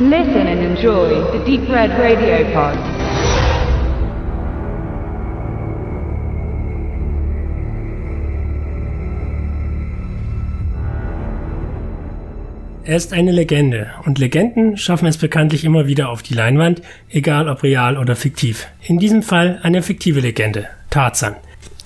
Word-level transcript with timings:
Listen 0.00 0.46
and 0.46 0.60
enjoy 0.60 1.08
the 1.32 1.44
Deep 1.44 1.68
Red 1.68 1.90
Radio 1.98 2.44
Pod. 2.54 2.78
Er 12.84 12.96
ist 12.96 13.12
eine 13.12 13.32
Legende 13.32 13.90
und 14.04 14.20
Legenden 14.20 14.76
schaffen 14.76 15.06
es 15.08 15.18
bekanntlich 15.18 15.64
immer 15.64 15.88
wieder 15.88 16.10
auf 16.10 16.22
die 16.22 16.34
Leinwand, 16.34 16.80
egal 17.10 17.48
ob 17.48 17.64
real 17.64 17.98
oder 17.98 18.14
fiktiv. 18.14 18.68
In 18.86 19.00
diesem 19.00 19.24
Fall 19.24 19.58
eine 19.64 19.82
fiktive 19.82 20.20
Legende, 20.20 20.68
Tarzan. 20.90 21.34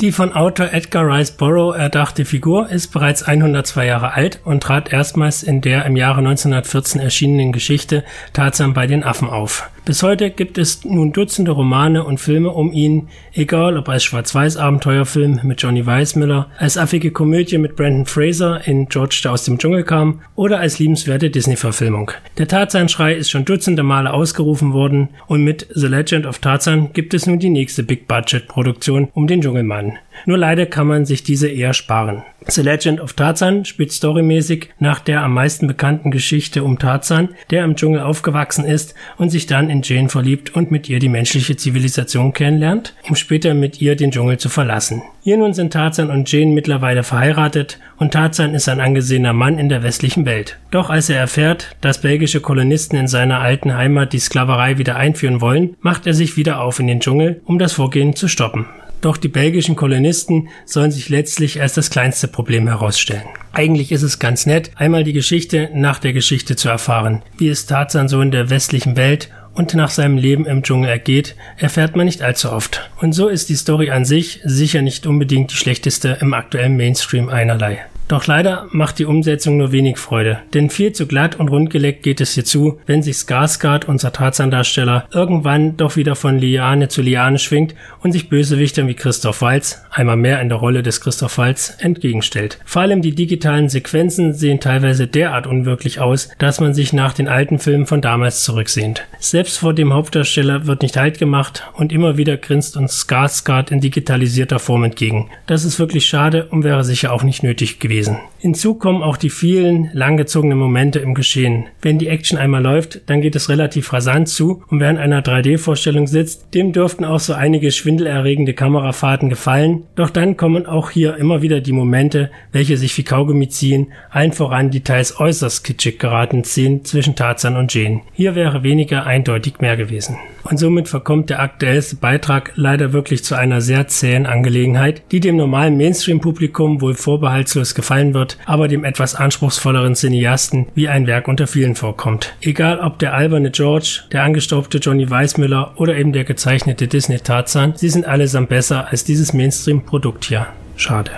Die 0.03 0.11
von 0.11 0.33
Autor 0.33 0.73
Edgar 0.73 1.07
Rice 1.07 1.31
Burroughs 1.31 1.77
erdachte 1.77 2.25
Figur 2.25 2.69
ist 2.69 2.89
bereits 2.89 3.23
102 3.23 3.87
Jahre 3.87 4.15
alt 4.15 4.41
und 4.45 4.61
trat 4.61 4.93
erstmals 4.93 5.45
in 5.45 5.61
der 5.61 5.87
im 5.87 5.95
Jahre 5.95 6.19
1914 6.19 7.01
erschienenen 7.01 7.53
Geschichte 7.53 8.03
Tarzan 8.33 8.75
bei 8.75 8.89
den 8.89 9.05
Affen 9.05 9.29
auf. 9.29 9.71
Bis 9.85 10.05
heute 10.05 10.31
gibt 10.31 10.59
es 10.59 10.85
nun 10.85 11.13
Dutzende 11.13 11.51
Romane 11.51 12.05
und 12.05 12.19
Filme 12.19 12.51
um 12.51 12.73
ihn, 12.73 13.09
egal 13.33 13.77
ob 13.77 13.89
als 13.89 14.05
Schwarz-Weiß-Abenteuerfilm 14.05 15.41
mit 15.43 15.61
Johnny 15.61 15.85
Weissmiller, 15.87 16.49
als 16.57 16.79
affige 16.79 17.11
Komödie 17.11 17.59
mit 17.59 17.75
Brandon 17.75 18.07
Fraser 18.07 18.61
in 18.65 18.89
George, 18.89 19.21
der 19.25 19.33
aus 19.33 19.45
dem 19.45 19.59
Dschungel 19.59 19.83
kam, 19.83 20.21
oder 20.37 20.61
als 20.61 20.79
liebenswerte 20.79 21.31
Disney-Verfilmung. 21.31 22.13
Der 22.39 22.47
Tarzan-Schrei 22.47 23.15
ist 23.15 23.31
schon 23.31 23.45
dutzende 23.45 23.83
Male 23.83 24.13
ausgerufen 24.13 24.73
worden 24.73 25.09
und 25.27 25.43
mit 25.43 25.67
The 25.75 25.89
Legend 25.89 26.27
of 26.27 26.39
Tarzan 26.39 26.93
gibt 26.93 27.13
es 27.13 27.27
nun 27.27 27.41
die 27.41 27.51
nächste 27.51 27.83
Big-Budget-Produktion 27.83 29.09
um 29.15 29.27
den 29.27 29.41
Dschungelmann. 29.41 29.92
Nur 30.27 30.39
leider 30.39 30.67
kann 30.67 30.87
man 30.87 31.05
sich 31.05 31.23
diese 31.23 31.49
eher 31.49 31.75
sparen. 31.75 32.23
The 32.49 32.63
Legend 32.63 33.01
of 33.01 33.13
Tarzan 33.13 33.65
spielt 33.65 33.93
storymäßig 33.93 34.71
nach 34.79 34.99
der 34.99 35.23
am 35.23 35.35
meisten 35.35 35.67
bekannten 35.69 36.11
Geschichte 36.11 36.65
um 36.65 36.79
Tarzan, 36.79 37.31
der 37.51 37.65
im 37.65 37.77
Dschungel 37.77 38.01
aufgewachsen 38.01 38.65
ist 38.65 38.95
und 39.17 39.31
sich 39.31 39.47
dann 39.47 39.71
in 39.71 39.83
Jane 39.83 40.09
verliebt 40.09 40.55
und 40.55 40.71
mit 40.71 40.89
ihr 40.89 40.99
die 40.99 41.09
menschliche 41.09 41.57
Zivilisation 41.57 42.33
kennenlernt, 42.33 42.95
um 43.09 43.15
später 43.15 43.55
mit 43.55 43.81
ihr 43.81 43.95
den 43.95 44.11
Dschungel 44.11 44.39
zu 44.39 44.49
verlassen. 44.49 45.03
Hier 45.23 45.37
nun 45.37 45.55
sind 45.55 45.73
Tarzan 45.73 46.11
und 46.11 46.31
Jane 46.31 46.53
mittlerweile 46.53 47.05
verheiratet 47.05 47.79
und 47.97 48.13
Tarzan 48.13 48.55
ist 48.55 48.69
ein 48.69 48.81
angesehener 48.81 49.33
Mann 49.33 49.59
in 49.59 49.69
der 49.69 49.85
westlichen 49.85 50.27
Welt. 50.27 50.59
Doch 50.73 50.91
als 50.91 51.09
er 51.11 51.19
erfährt, 51.19 51.77
dass 51.81 52.01
belgische 52.01 52.41
Kolonisten 52.41 52.99
in 52.99 53.07
seiner 53.07 53.41
alten 53.41 53.77
Heimat 53.77 54.13
die 54.13 54.19
Sklaverei 54.19 54.79
wieder 54.79 54.97
einführen 54.97 55.41
wollen, 55.41 55.77
macht 55.81 56.09
er 56.09 56.15
sich 56.15 56.37
wieder 56.37 56.61
auf 56.61 56.81
in 56.81 56.89
den 56.89 57.01
Dschungel, 57.01 57.41
um 57.45 57.61
das 57.61 57.73
Vorgehen 57.73 58.17
zu 58.17 58.27
stoppen. 58.27 58.67
Doch 59.03 59.17
die 59.17 59.29
belgischen 59.29 59.77
Kolonisten 59.77 60.49
sollen 60.65 60.93
sich 60.93 61.11
letztlich 61.11 61.61
als 61.61 61.75
das 61.75 61.91
kleinste 61.91 62.29
Problem 62.29 62.69
herausstellen. 62.69 63.25
Eigentlich 63.53 63.93
ist 63.93 64.03
es 64.03 64.21
ganz 64.21 64.47
nett, 64.47 64.71
einmal 64.77 65.05
die 65.05 65.13
Geschichte 65.13 65.69
nach 65.75 65.99
der 65.99 66.15
Geschichte 66.15 66.57
zu 66.57 66.71
erfahren. 66.71 67.23
Wie 67.37 67.49
es 67.49 67.67
Tarzan 67.67 68.09
so 68.09 68.21
in 68.21 68.31
der 68.31 68.49
westlichen 68.49 68.97
Welt 68.97 69.29
und 69.55 69.75
nach 69.75 69.91
seinem 69.91 70.17
Leben 70.17 70.47
im 70.47 70.63
Dschungel 70.63 70.89
ergeht, 70.89 71.35
erfährt 71.59 71.97
man 71.97 72.07
nicht 72.07 72.23
allzu 72.23 72.51
oft. 72.51 72.91
Und 73.01 73.13
so 73.13 73.29
ist 73.29 73.49
die 73.49 73.57
Story 73.57 73.91
an 73.91 74.05
sich 74.05 74.41
sicher 74.45 74.83
nicht 74.83 75.05
unbedingt 75.07 75.51
die 75.51 75.57
schlechteste 75.57 76.17
im 76.21 76.33
aktuellen 76.33 76.77
Mainstream 76.77 77.29
einerlei. 77.29 77.85
Doch 78.13 78.27
leider 78.27 78.67
macht 78.73 78.99
die 78.99 79.07
Umsetzung 79.07 79.57
nur 79.57 79.73
wenig 79.73 79.97
Freude, 79.97 80.41
denn 80.53 80.69
viel 80.69 80.93
zu 80.93 81.07
glatt 81.07 81.41
und 81.41 81.49
rundgeleckt 81.49 82.03
geht 82.03 82.21
es 82.21 82.35
hier 82.35 82.45
zu, 82.45 82.79
wenn 82.85 83.03
sich 83.03 83.17
Skarsgård, 83.17 83.87
unser 83.87 84.13
Tarzan-Darsteller, 84.13 85.07
irgendwann 85.15 85.79
doch 85.79 85.97
wieder 85.97 86.15
von 86.15 86.37
Liane 86.37 86.89
zu 86.89 87.01
Liane 87.01 87.39
schwingt 87.39 87.75
und 88.03 88.13
sich 88.13 88.29
Bösewichtern 88.29 88.87
wie 88.87 88.93
Christoph 88.93 89.41
Walz, 89.41 89.83
einmal 89.91 90.19
mehr 90.19 90.43
in 90.43 90.51
der 90.51 90.59
Rolle 90.59 90.83
des 90.83 91.01
Christoph 91.01 91.39
Walz, 91.39 91.75
entgegenstellt. 91.79 92.59
Vor 92.67 92.83
allem 92.83 93.01
die 93.01 93.15
digitalen 93.15 93.71
Sequenzen 93.71 94.35
sehen 94.35 94.61
teilweise 94.61 95.07
derart 95.07 95.47
unwirklich 95.47 95.99
aus, 95.99 96.29
dass 96.39 96.61
man 96.61 96.75
sich 96.75 96.93
nach 96.93 97.15
den 97.15 97.29
alten 97.29 97.59
Filmen 97.59 97.87
von 97.87 98.03
damals 98.03 98.45
zurücksehnt. 98.45 99.05
Selbst 99.21 99.57
vor 99.57 99.73
dem 99.73 99.95
Hauptdarsteller 99.95 100.67
wird 100.67 100.83
nicht 100.83 100.99
halt 100.99 101.19
gemacht 101.19 101.63
und 101.73 101.93
immer 101.95 102.19
wieder 102.19 102.37
grinst 102.37 102.77
uns 102.77 103.07
Skarsgård 103.09 103.71
in 103.73 103.81
digitalisierter 103.81 104.59
Form 104.59 104.85
entgegen. 104.85 105.31
Das 105.47 105.65
ist 105.65 105.79
wirklich 105.79 106.05
schade 106.05 106.49
und 106.51 106.63
wäre 106.63 106.85
sicher 106.85 107.11
auch 107.11 107.23
nicht 107.23 107.43
nötig 107.43 107.79
gewesen 107.79 108.02
gewesen. 108.03 108.32
Hinzu 108.43 108.75
kommen 108.75 109.05
auch 109.05 109.17
die 109.17 109.31
vielen 109.31 109.89
langgezogenen 109.93 110.59
Momente 110.59 110.99
im 110.99 111.15
Geschehen. 111.15 111.67
Wenn 111.81 112.01
die 112.01 112.09
Action 112.09 112.37
einmal 112.37 112.61
läuft, 112.61 113.09
dann 113.09 113.21
geht 113.21 113.37
es 113.37 113.49
relativ 113.49 113.93
rasant 113.93 114.29
zu 114.29 114.65
und 114.69 114.81
wer 114.81 114.91
in 114.91 114.99
einer 114.99 115.23
3D-Vorstellung 115.23 116.09
sitzt, 116.09 116.53
dem 116.53 116.73
dürften 116.73 117.05
auch 117.05 117.21
so 117.21 117.35
einige 117.35 117.71
schwindelerregende 117.71 118.53
Kamerafahrten 118.53 119.29
gefallen. 119.29 119.85
Doch 119.95 120.11
dann 120.11 120.37
kommen 120.37 120.67
auch 120.67 120.91
hier 120.91 121.19
immer 121.19 121.41
wieder 121.41 121.61
die 121.61 121.71
Momente, 121.71 122.33
welche 122.51 122.77
sich 122.77 122.99
wie 122.99 123.05
Kaugummi 123.05 123.49
ziehen, 123.49 123.93
allen 124.11 124.33
voran 124.33 124.73
die 124.73 124.81
teils 124.81 125.21
äußerst 125.21 125.63
kitschig 125.63 126.01
geratenen 126.01 126.43
Szenen 126.43 126.85
zwischen 126.85 127.15
Tarzan 127.15 127.57
und 127.57 127.73
Jane. 127.73 128.01
Hier 128.13 128.35
wäre 128.35 128.65
weniger 128.65 129.07
eindeutig 129.07 129.61
mehr 129.61 129.77
gewesen. 129.77 130.17
Und 130.45 130.59
somit 130.59 130.89
verkommt 130.89 131.31
der 131.31 131.41
aktuellste 131.41 131.97
Beitrag 131.97 132.53
leider 132.57 132.93
wirklich 132.93 133.23
zu 133.23 133.37
einer 133.37 133.61
sehr 133.61 133.87
zähen 133.87 134.27
Angelegenheit, 134.27 135.03
die 135.13 135.21
dem 135.21 135.37
normalen 135.37 135.77
Mainstream-Publikum 135.77 136.81
wohl 136.81 136.95
vorbehaltslos 136.95 137.75
gefallen 137.75 138.13
wird, 138.13 138.32
aber 138.45 138.69
dem 138.69 138.85
etwas 138.85 139.15
anspruchsvolleren 139.15 139.95
Cineasten 139.95 140.67
wie 140.75 140.89
ein 140.89 141.07
Werk 141.07 141.29
unter 141.29 141.47
vielen 141.47 141.75
vorkommt. 141.75 142.35
Egal 142.41 142.81
ob 142.81 142.99
der 142.99 143.15
alberne 143.15 143.51
George, 143.51 144.03
der 144.13 144.23
angestaubte 144.23 144.79
Johnny 144.79 145.09
Weissmüller 145.09 145.73
oder 145.77 145.97
eben 145.97 146.13
der 146.13 146.25
gezeichnete 146.25 146.89
Disney 146.89 147.19
Tarzan, 147.19 147.75
sie 147.77 147.89
sind 147.89 148.07
allesamt 148.07 148.49
besser 148.49 148.89
als 148.91 149.05
dieses 149.05 149.33
Mainstream-Produkt 149.33 150.25
hier. 150.25 150.47
Schade. 150.77 151.11